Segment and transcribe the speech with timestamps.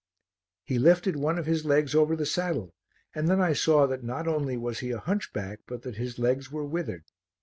[0.63, 2.73] He lifted one of his legs over the saddle,
[3.13, 6.51] and then I saw that not only was he a hunchback but that his legs
[6.51, 7.03] were withered.